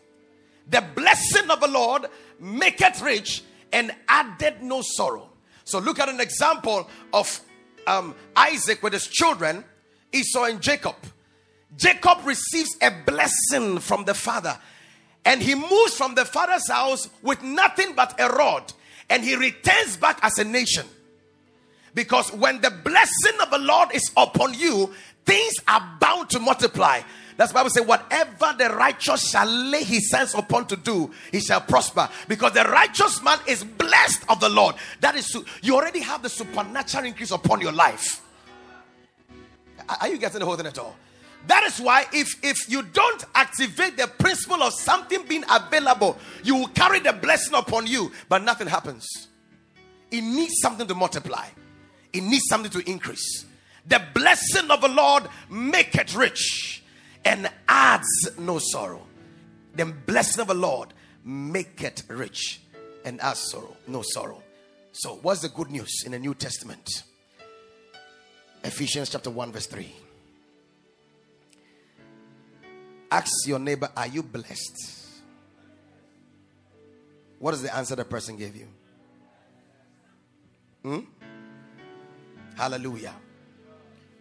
[0.70, 2.06] The blessing of the Lord
[2.40, 5.30] maketh rich and added no sorrow.
[5.66, 7.42] So look at an example of
[7.86, 9.66] um, Isaac with his children,
[10.14, 10.96] Esau and Jacob.
[11.78, 14.58] Jacob receives a blessing from the father
[15.26, 18.74] and he moves from the father's house with nothing but a rod
[19.10, 20.86] and he returns back as a nation.
[21.94, 24.94] Because when the blessing of the Lord is upon you,
[25.26, 27.02] things are bound to multiply.
[27.38, 31.40] That's why we say, whatever the righteous shall lay his hands upon to do, he
[31.40, 32.10] shall prosper.
[32.28, 34.76] Because the righteous man is blessed of the Lord.
[35.00, 38.22] That is, you already have the supernatural increase upon your life.
[40.02, 40.96] Are you getting the whole thing at all?
[41.48, 46.56] That is why if if you don't activate the principle of something being available, you
[46.56, 49.08] will carry the blessing upon you, but nothing happens.
[50.12, 51.48] It needs something to multiply.
[52.12, 53.46] It needs something to increase.
[53.86, 56.84] The blessing of the Lord make it rich
[57.26, 59.02] and adds no sorrow.
[59.76, 60.90] The blessing of the Lord
[61.24, 62.62] make it rich
[63.06, 64.44] and adds sorrow, no sorrow.
[64.92, 67.04] So, what's the good news in the New Testament?
[68.64, 69.92] Ephesians chapter 1, verse 3.
[73.12, 75.08] Ask your neighbor, Are you blessed?
[77.40, 78.68] What is the answer the person gave you?
[80.84, 81.00] Hmm?
[82.56, 83.16] Hallelujah.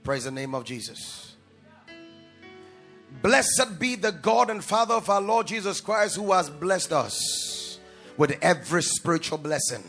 [0.04, 1.34] Praise the name of Jesus.
[3.22, 7.78] Blessed be the God and Father of our Lord Jesus Christ, who has blessed us
[8.16, 9.82] with every spiritual blessing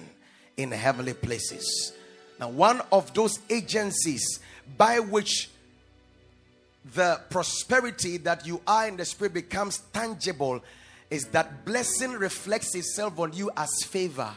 [0.57, 1.93] in heavenly places.
[2.39, 4.39] Now, one of those agencies
[4.77, 5.49] by which
[6.93, 10.61] the prosperity that you are in the spirit becomes tangible
[11.09, 14.31] is that blessing reflects itself on you as favor.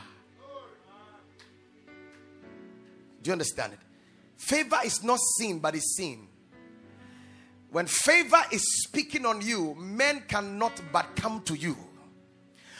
[3.22, 3.78] Do you understand it?
[4.36, 6.26] Favor is not seen, but is seen.
[7.70, 11.76] When favor is speaking on you, men cannot but come to you.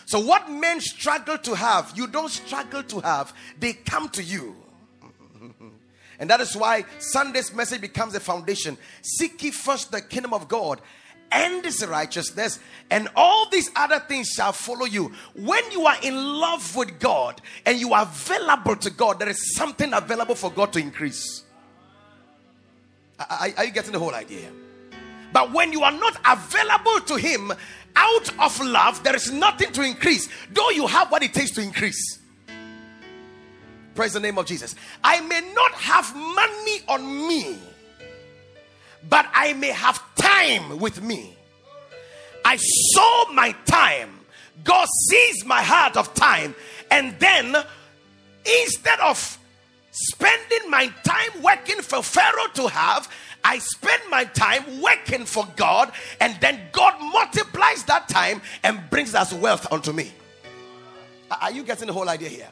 [0.05, 4.57] So, what men struggle to have, you don't struggle to have, they come to you.
[6.23, 8.79] And that is why Sunday's message becomes the foundation.
[9.03, 10.81] Seek ye first the kingdom of God
[11.33, 12.61] and his righteousness,
[12.93, 15.13] and all these other things shall follow you.
[15.35, 19.57] When you are in love with God and you are available to God, there is
[19.57, 21.43] something available for God to increase.
[23.19, 24.49] Are, are you getting the whole idea?
[25.33, 27.53] But when you are not available to Him
[27.97, 31.63] out of love, there is nothing to increase, though you have what it takes to
[31.63, 32.22] increase.
[33.95, 34.75] Praise the name of Jesus.
[35.05, 37.59] I may not have money on me,
[39.09, 41.37] but I may have time with me.
[42.45, 44.21] I sow my time.
[44.65, 46.55] God sees my heart of time.
[46.91, 47.57] And then,
[48.63, 49.39] instead of
[49.91, 53.13] spending my time working for Pharaoh to have,
[53.45, 59.15] I spend my time working for God, and then God multiplies that time and brings
[59.15, 60.13] us wealth unto me.
[61.41, 62.49] Are you getting the whole idea here?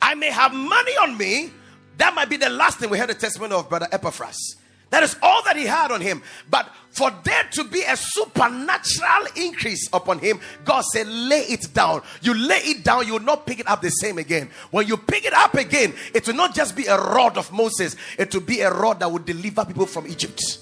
[0.00, 1.50] I may have money on me.
[1.98, 4.56] That might be the last thing we heard the testimony of Brother Epaphras.
[4.90, 6.22] That is all that he had on him.
[6.50, 12.02] But for there to be a supernatural increase upon him, God said, lay it down.
[12.22, 14.50] You lay it down, you will not pick it up the same again.
[14.72, 17.94] When you pick it up again, it will not just be a rod of Moses,
[18.18, 20.58] it will be a rod that will deliver people from Egypt.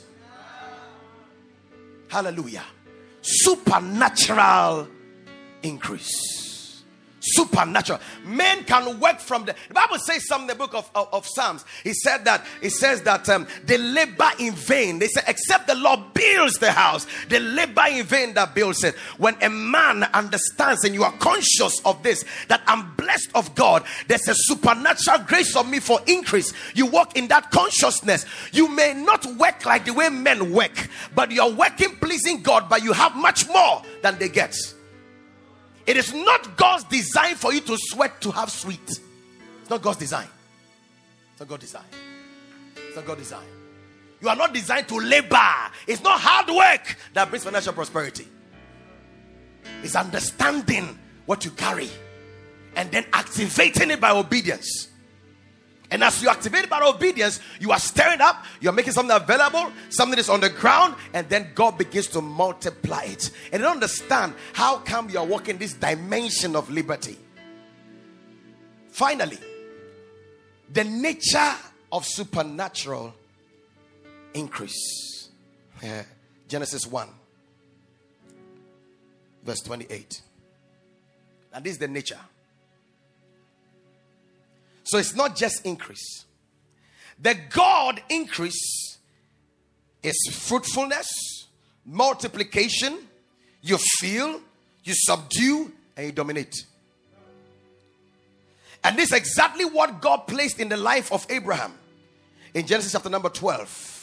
[2.08, 2.64] Hallelujah.
[3.22, 4.88] Supernatural
[5.62, 6.37] increase
[7.20, 8.00] supernatural.
[8.24, 11.26] Men can work from the, the Bible says some in the book of, of, of
[11.26, 11.64] Psalms.
[11.82, 14.98] He said that it says that um, they labor in vain.
[14.98, 18.94] They say, except the Lord builds the house, they labor in vain that builds it.
[19.18, 23.84] When a man understands and you are conscious of this, that I'm blessed of God,
[24.06, 26.52] there's a supernatural grace of me for increase.
[26.74, 28.26] You walk in that consciousness.
[28.52, 32.82] You may not work like the way men work, but you're working pleasing God, but
[32.82, 34.56] you have much more than they get.
[35.88, 38.78] It is not God's design for you to sweat to have sweet.
[38.86, 40.26] It's not God's design.
[41.30, 41.86] It's not God's design.
[42.76, 43.46] It's not God's design.
[44.20, 45.38] You are not designed to labor.
[45.86, 48.28] It's not hard work that brings financial prosperity.
[49.82, 51.88] It's understanding what you carry
[52.76, 54.88] and then activating it by obedience.
[55.90, 60.18] And as you activate by obedience, you are stirring up, you're making something available, something
[60.18, 63.30] is on the ground, and then God begins to multiply it.
[63.52, 67.16] And understand how come you are walking this dimension of liberty.
[68.90, 69.38] Finally,
[70.72, 71.54] the nature
[71.90, 73.14] of supernatural
[74.34, 75.30] increase.
[75.82, 76.02] Yeah.
[76.48, 77.08] Genesis 1,
[79.44, 80.22] verse 28.
[81.52, 82.18] And this is the nature.
[84.88, 86.24] So it's not just increase.
[87.20, 88.96] The God increase
[90.02, 91.46] is fruitfulness,
[91.84, 92.96] multiplication.
[93.60, 94.40] You feel,
[94.84, 96.54] you subdue, and you dominate.
[98.82, 101.74] And this is exactly what God placed in the life of Abraham
[102.54, 103.97] in Genesis chapter number 12.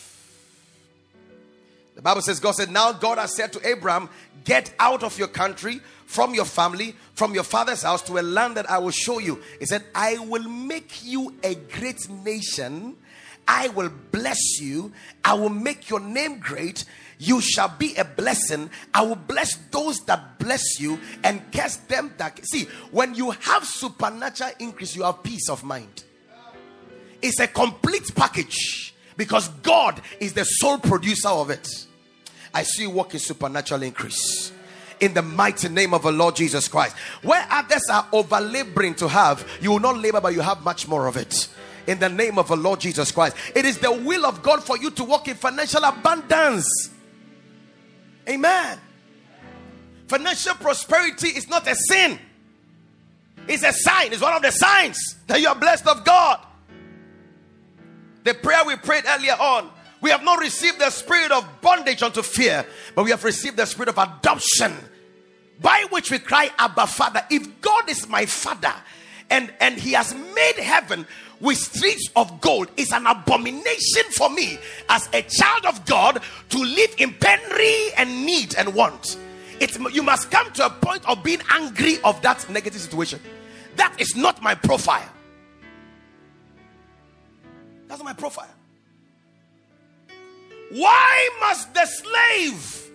[1.95, 4.09] The Bible says, God said, Now God has said to Abraham,
[4.43, 8.57] Get out of your country, from your family, from your father's house to a land
[8.57, 9.41] that I will show you.
[9.59, 12.95] He said, I will make you a great nation.
[13.47, 14.91] I will bless you.
[15.23, 16.85] I will make your name great.
[17.17, 18.69] You shall be a blessing.
[18.93, 22.39] I will bless those that bless you and curse them that.
[22.45, 26.03] See, when you have supernatural increase, you have peace of mind.
[27.21, 31.67] It's a complete package because God is the sole producer of it.
[32.53, 34.51] I see you walk in supernatural increase
[34.99, 36.95] in the mighty name of the Lord Jesus Christ.
[37.21, 40.87] Where others are over laboring to have, you will not labor, but you have much
[40.87, 41.47] more of it.
[41.87, 43.35] In the name of the Lord Jesus Christ.
[43.55, 46.89] It is the will of God for you to walk in financial abundance.
[48.27, 48.79] Amen.
[50.07, 52.19] Financial prosperity is not a sin,
[53.47, 56.39] it's a sign, it's one of the signs that you are blessed of God.
[58.25, 59.69] The prayer we prayed earlier on
[60.01, 63.65] we have not received the spirit of bondage unto fear, but we have received the
[63.65, 64.73] spirit of adoption,
[65.61, 67.25] by which we cry, Abba, Father.
[67.31, 68.73] If God is my Father
[69.29, 71.07] and, and He has made heaven
[71.39, 74.57] with streets of gold, it's an abomination for me
[74.89, 79.17] as a child of God to live in penury and need and want.
[79.59, 83.19] It's, you must come to a point of being angry of that negative situation.
[83.75, 85.14] That is not my profile.
[87.95, 88.53] That's my profile.
[90.69, 92.91] Why must the slave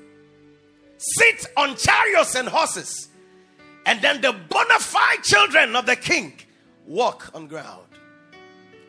[0.99, 3.09] sit on chariots and horses,
[3.87, 6.35] and then the bona fide children of the king
[6.87, 7.87] walk on ground?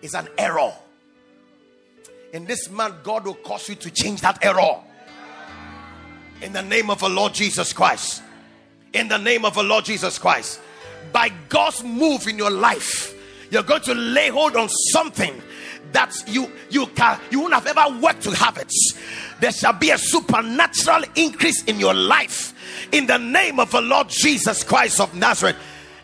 [0.02, 0.74] It's an error.
[2.34, 4.82] In this month, God will cause you to change that error.
[6.42, 8.22] In the name of the Lord Jesus Christ.
[8.92, 10.60] In the name of the Lord Jesus Christ.
[11.14, 13.16] By God's move in your life,
[13.50, 15.42] you're going to lay hold on something
[15.92, 18.72] that you you can you wouldn't have ever worked to have it.
[19.40, 22.54] There shall be a supernatural increase in your life
[22.92, 25.58] in the name of the Lord Jesus Christ of Nazareth.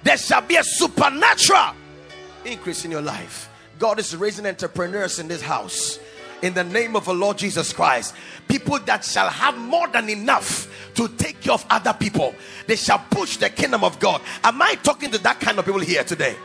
[0.04, 1.74] There shall be a supernatural
[2.46, 3.50] increase in your life.
[3.80, 6.00] God is raising entrepreneurs in this house
[6.42, 8.16] in the name of the Lord Jesus Christ.
[8.48, 12.34] People that shall have more than enough to take care of other people.
[12.66, 14.22] They shall push the kingdom of God.
[14.44, 16.36] Am I talking to that kind of people here today?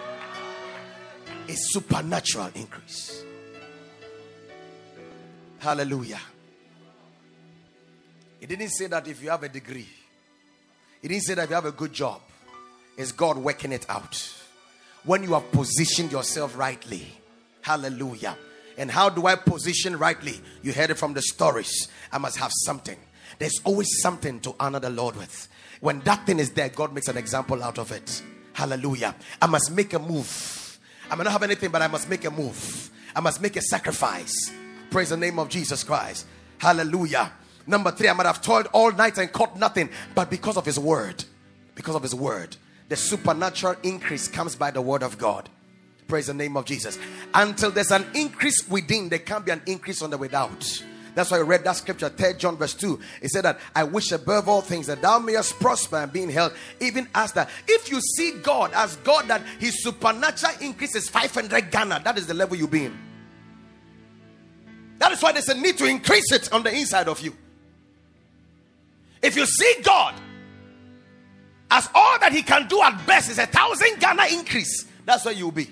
[1.48, 3.24] A supernatural increase.
[5.58, 6.20] Hallelujah.
[8.40, 9.88] He didn't say that if you have a degree,
[11.00, 12.20] he didn't say that if you have a good job,
[12.96, 14.32] it's God working it out.
[15.04, 17.06] When you have positioned yourself rightly,
[17.60, 18.36] hallelujah.
[18.78, 20.40] And how do I position rightly?
[20.62, 21.88] You heard it from the stories.
[22.10, 22.98] I must have something.
[23.38, 25.48] There's always something to honor the Lord with.
[25.80, 28.22] When that thing is there, God makes an example out of it.
[28.52, 29.14] Hallelujah.
[29.40, 30.61] I must make a move.
[31.12, 32.90] I may not have anything, but I must make a move.
[33.14, 34.50] I must make a sacrifice.
[34.90, 36.24] Praise the name of Jesus Christ.
[36.56, 37.30] Hallelujah.
[37.66, 40.78] Number three, I might have toiled all night and caught nothing, but because of his
[40.78, 41.22] word,
[41.74, 42.56] because of his word,
[42.88, 45.50] the supernatural increase comes by the word of God.
[46.08, 46.98] Praise the name of Jesus.
[47.34, 50.82] Until there's an increase within, there can't be an increase on the without.
[51.14, 52.98] That's why I read that scripture, 3 John verse 2.
[53.20, 56.30] It said that I wish above all things that thou mayest prosper and be in
[56.30, 57.50] health, even as that.
[57.68, 62.26] If you see God as God, that his supernatural increase is 500 Ghana, that is
[62.26, 62.98] the level you be in.
[64.98, 67.36] That is why there's a need to increase it on the inside of you.
[69.20, 70.14] If you see God
[71.70, 75.34] as all that He can do at best is a thousand Ghana increase, that's where
[75.34, 75.70] you'll be.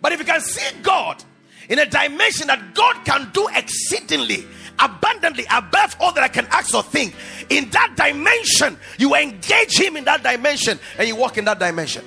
[0.00, 1.22] But if you can see God
[1.70, 4.44] in a dimension that God can do exceedingly,
[4.78, 7.14] abundantly, above all that I can ask or think,
[7.48, 12.04] in that dimension, you engage Him in that dimension and you walk in that dimension.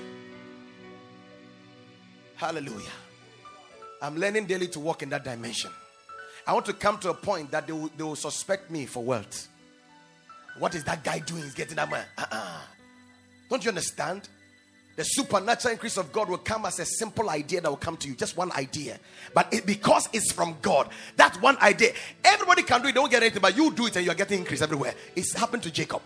[2.35, 2.91] Hallelujah.
[4.01, 5.71] I'm learning daily to walk in that dimension.
[6.45, 9.01] I want to come to a point that they will, they will suspect me for
[9.01, 9.47] wealth.
[10.59, 11.43] What is that guy doing?
[11.43, 12.03] He's getting that money.
[12.17, 12.59] Uh-uh.
[13.49, 14.27] Don't you understand?
[14.95, 18.07] The supernatural increase of God will come as a simple idea that will come to
[18.07, 18.15] you.
[18.15, 18.99] Just one idea.
[19.33, 23.23] But it, because it's from God, that one idea, everybody can do it, don't get
[23.23, 24.93] anything, but you do it and you're getting increase everywhere.
[25.15, 26.03] It's happened to Jacob.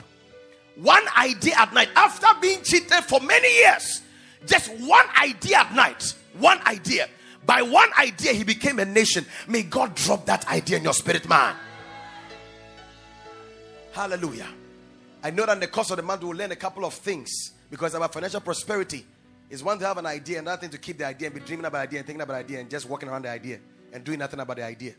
[0.76, 4.04] One idea at night, after being cheated for many years,
[4.46, 7.08] just one idea at night, one idea
[7.48, 9.26] by one idea, he became a nation.
[9.48, 11.56] May God drop that idea in your spirit, man.
[13.94, 14.50] Hallelujah.
[15.24, 16.94] I know that in the course of the month, we will learn a couple of
[16.94, 19.06] things because about financial prosperity
[19.50, 21.66] is one to have an idea, another thing to keep the idea and be dreaming
[21.66, 23.60] about idea and thinking about idea and just walking around the idea
[23.94, 24.94] and doing nothing about the idea.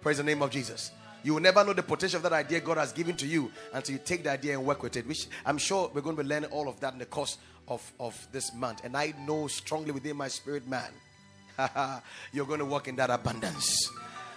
[0.00, 0.92] Praise the name of Jesus.
[1.22, 3.94] You will never know the potential of that idea God has given to you until
[3.94, 6.28] you take the idea and work with it, which I'm sure we're going to be
[6.28, 7.36] learning all of that in the course
[7.68, 8.82] of, of this month.
[8.84, 10.90] And I know strongly within my spirit, man,
[12.32, 13.90] you're going to walk in that abundance.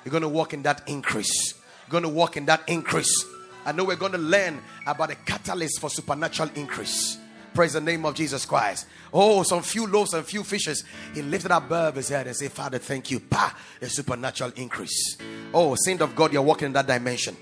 [0.03, 1.53] You're going to walk in that increase.
[1.85, 3.25] You're going to walk in that increase.
[3.65, 7.17] I know we're going to learn about a catalyst for supernatural increase.
[7.54, 8.88] Praise the name of Jesus Christ.
[9.14, 10.84] Oh, some few loaves and few fishes.
[11.14, 13.20] He lifted up above his head and said, Father, thank you.
[13.20, 15.18] Pa, a supernatural increase.
[15.54, 17.38] Oh, saint of God, you're walking in that dimension.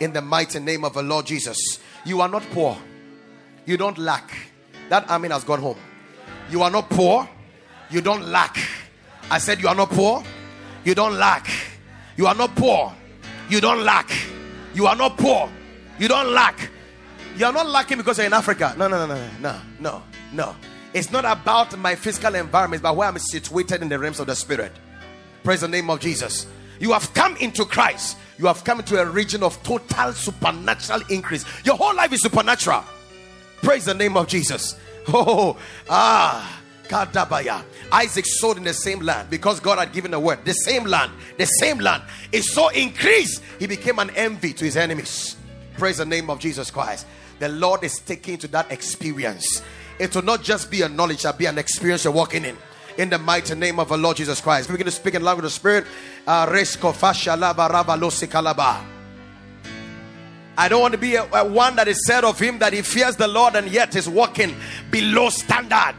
[0.00, 1.80] In the mighty name of the Lord Jesus.
[2.06, 2.78] You are not poor.
[3.66, 4.34] You don't lack.
[4.88, 5.78] That army has gone home.
[6.50, 7.28] You are not poor.
[7.90, 8.56] You don't lack.
[9.30, 10.24] I said, You are not poor.
[10.84, 11.48] You don't lack.
[12.16, 12.92] You are not poor.
[13.50, 14.10] You don't lack.
[14.74, 15.50] You are not poor.
[15.98, 16.70] You don't lack.
[17.36, 18.74] You are not lacking because you're in Africa.
[18.76, 20.02] No, no, no, no, no, no,
[20.32, 20.56] no.
[20.92, 24.36] It's not about my physical environment, but where I'm situated in the realms of the
[24.36, 24.72] spirit.
[25.42, 26.46] Praise the name of Jesus.
[26.78, 28.18] You have come into Christ.
[28.38, 31.44] You have come into a region of total supernatural increase.
[31.64, 32.84] Your whole life is supernatural.
[33.62, 34.78] Praise the name of Jesus.
[35.08, 35.56] Oh,
[35.90, 37.64] ah, Kadabaya.
[37.90, 40.44] Isaac sowed in the same land because God had given a word.
[40.44, 44.76] The same land, the same land is so increased, he became an envy to his
[44.76, 45.34] enemies.
[45.76, 47.04] Praise the name of Jesus Christ.
[47.42, 49.62] The Lord is taking to that experience.
[49.98, 52.56] It will not just be a knowledge, it'll be an experience you're walking in.
[52.98, 54.70] In the mighty name of the Lord Jesus Christ.
[54.70, 55.84] We're going to speak in language of the Spirit.
[56.24, 56.46] Uh,
[60.56, 62.82] I don't want to be a, a one that is said of him that he
[62.82, 64.54] fears the Lord and yet is walking
[64.92, 65.96] below standard.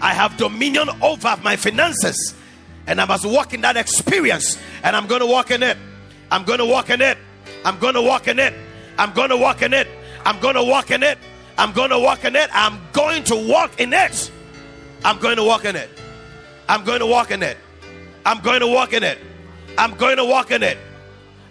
[0.00, 2.36] I have dominion over my finances
[2.86, 5.76] and I must walk in that experience and I'm going to walk in it.
[6.30, 7.18] I'm going to walk in it.
[7.64, 8.54] I'm going to walk in it.
[8.96, 9.88] I'm going to walk in it.
[10.24, 11.18] I'm going to walk in it.
[11.56, 12.50] I'm going to walk in it.
[12.52, 14.30] I'm going to walk in it.
[15.04, 15.88] I'm going to walk in it.
[16.68, 17.58] I'm going to walk in it.
[18.24, 19.18] I'm going to walk in it.
[19.76, 20.78] I'm going to walk in it.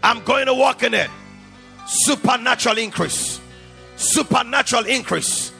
[0.01, 1.09] I'm going to walk in it.
[1.87, 3.39] Supernatural increase.
[3.95, 5.51] Supernatural increase.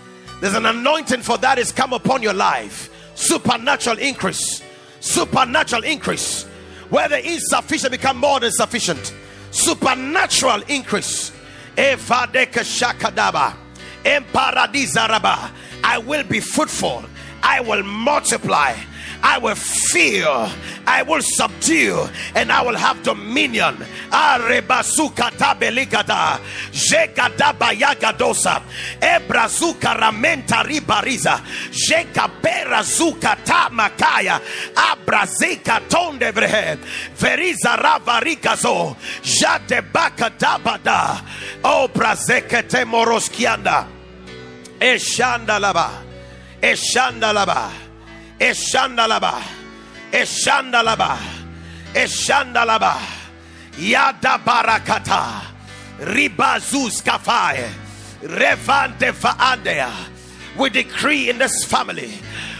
[0.42, 2.90] There's an anointing for that is come upon your life.
[3.16, 4.64] Supernatural increase.
[5.00, 6.44] Supernatural increase.
[6.90, 9.14] Where the insufficient become more than sufficient.
[9.52, 11.32] Supernatural increase.
[11.76, 13.54] Shakadaba.
[14.04, 15.52] Emparadiza Raba,
[15.84, 17.04] I will be fruitful.
[17.42, 18.76] I will multiply.
[19.26, 20.50] I will fill,
[20.86, 23.78] I will subdue, and I will have dominion.
[29.00, 34.42] Ebrazuka ramenta ribariza, jekabera zukata makaya,
[34.76, 36.78] abrazika tondevrehe,
[37.16, 41.22] veriza ravarikazo, jadebaka dabada,
[41.64, 43.88] o brazekete moroskianda,
[44.80, 45.90] eshandalaba,
[46.62, 47.84] eshandalaba.
[48.44, 49.42] Eshandalaba.
[50.12, 51.18] Eshandalaba.
[51.94, 53.00] Eshandalaba.
[53.78, 55.42] Yada barakata.
[56.00, 57.70] Ribazuz kafai.
[58.22, 59.92] Revante faandea.
[60.58, 62.12] We decree in this family.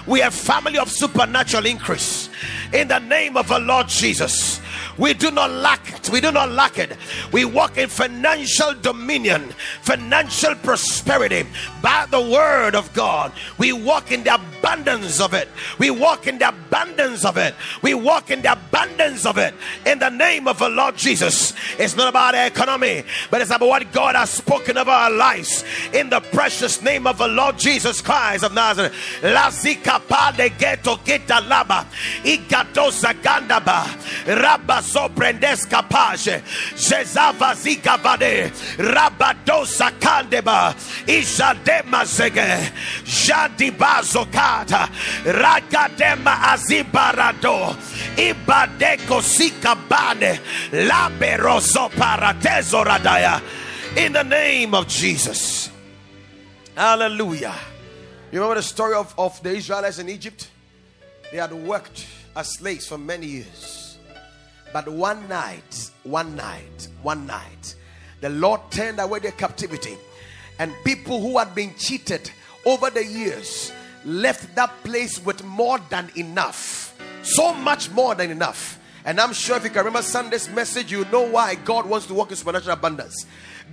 [0.08, 2.30] We are family of supernatural increase.
[2.72, 4.62] In the name of the Lord Jesus.
[4.98, 6.10] We do not lack it.
[6.10, 6.96] We do not lack it.
[7.32, 11.48] We walk in financial dominion, financial prosperity
[11.82, 13.32] by the word of God.
[13.58, 15.50] We walk in the abundance of it.
[15.80, 17.56] We walk in the abundance of it.
[17.82, 19.54] We walk in the abundance of it.
[19.86, 21.54] In the name of the Lord Jesus.
[21.80, 25.64] It's not about the economy, but it's about what God has spoken of our lives.
[25.94, 28.94] In the precious name of the Lord Jesus Christ of Nazareth.
[29.24, 29.50] La
[30.08, 31.86] pa de geto laba.
[34.26, 36.42] Rabba soprendes capage
[36.76, 40.76] jezava zikavade rabadosa kandeba.
[41.08, 42.72] Ijadema zege.
[43.06, 44.90] Jadibazo kata.
[45.26, 47.76] Ragadema azibarado.
[48.18, 50.40] Ibadeko sikabane.
[50.72, 53.42] Laberozo paratezo radaya
[53.96, 55.70] in the name of Jesus.
[56.76, 57.56] Hallelujah.
[58.32, 60.50] You remember the story of, of the Israelites in Egypt?
[61.32, 62.06] They had worked
[62.36, 63.83] as slaves for many years
[64.74, 67.76] but one night, one night, one night,
[68.22, 69.96] the Lord turned away their captivity,
[70.60, 72.32] and people who had been cheated
[72.66, 73.72] over the years
[74.04, 77.00] left that place with more than enough.
[77.22, 78.80] So much more than enough.
[79.06, 82.14] And I'm sure if you can remember Sunday's message, you know why God wants to
[82.14, 83.26] work in supernatural abundance.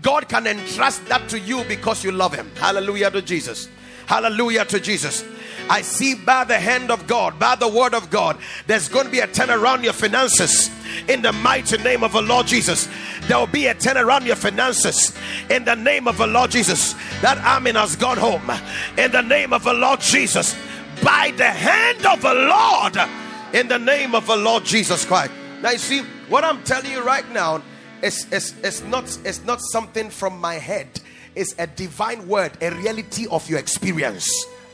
[0.03, 2.51] God can entrust that to you because you love Him.
[2.57, 3.69] Hallelujah to Jesus.
[4.07, 5.25] Hallelujah to Jesus.
[5.69, 9.11] I see by the hand of God, by the word of God, there's going to
[9.11, 10.71] be a turn around your finances
[11.09, 12.89] in the mighty name of the Lord Jesus.
[13.29, 15.17] There will be a turn around your finances
[15.49, 16.95] in the name of the Lord Jesus.
[17.21, 18.51] That Amen has gone home
[18.97, 20.57] in the name of the Lord Jesus.
[21.03, 22.97] By the hand of the Lord
[23.55, 25.33] in the name of the Lord Jesus Christ.
[25.63, 27.63] Now you see what I'm telling you right now
[28.03, 30.89] is it's, it's not it's not something from my head.
[31.35, 34.29] It's a divine word, a reality of your experience.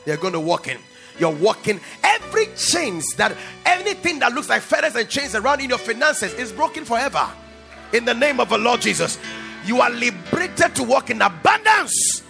[0.07, 0.79] They're going to walk in
[1.19, 1.79] you're walking.
[2.03, 3.35] Every chains that
[3.65, 7.27] anything that looks like feathers and chains around in your finances is broken forever.
[7.93, 9.17] In the name of the Lord Jesus.
[9.65, 12.23] You are liberated to walk in abundance.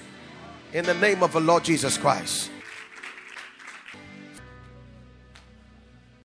[0.73, 2.51] In the name of the Lord Jesus Christ.